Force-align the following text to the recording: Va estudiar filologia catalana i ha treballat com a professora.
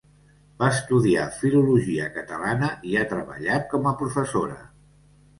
Va 0.61 0.67
estudiar 0.75 1.25
filologia 1.41 2.07
catalana 2.15 2.69
i 2.91 2.97
ha 3.01 3.03
treballat 3.11 3.67
com 3.75 3.85
a 3.91 3.93
professora. 4.01 4.57